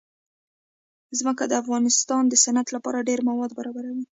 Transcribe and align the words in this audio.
ځمکه 1.19 1.43
د 1.47 1.53
افغانستان 1.61 2.23
د 2.27 2.33
صنعت 2.43 2.67
لپاره 2.75 3.05
ډېر 3.09 3.19
مواد 3.29 3.51
برابروي. 3.59 4.05